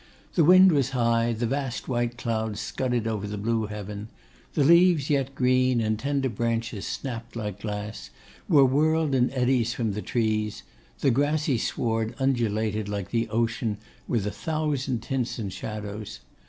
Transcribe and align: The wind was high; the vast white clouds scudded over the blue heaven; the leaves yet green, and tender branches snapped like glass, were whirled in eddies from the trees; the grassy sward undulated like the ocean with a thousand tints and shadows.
The 0.33 0.43
wind 0.43 0.71
was 0.71 0.89
high; 0.97 1.31
the 1.31 1.45
vast 1.45 1.87
white 1.87 2.17
clouds 2.17 2.59
scudded 2.59 3.05
over 3.05 3.27
the 3.27 3.37
blue 3.37 3.67
heaven; 3.67 4.07
the 4.55 4.63
leaves 4.63 5.11
yet 5.11 5.35
green, 5.35 5.79
and 5.79 5.99
tender 5.99 6.27
branches 6.27 6.87
snapped 6.87 7.35
like 7.35 7.59
glass, 7.61 8.09
were 8.49 8.65
whirled 8.65 9.13
in 9.13 9.29
eddies 9.29 9.73
from 9.75 9.91
the 9.93 10.01
trees; 10.01 10.63
the 11.01 11.11
grassy 11.11 11.59
sward 11.59 12.15
undulated 12.17 12.89
like 12.89 13.11
the 13.11 13.29
ocean 13.29 13.77
with 14.07 14.25
a 14.25 14.31
thousand 14.31 15.03
tints 15.03 15.37
and 15.37 15.53
shadows. 15.53 16.21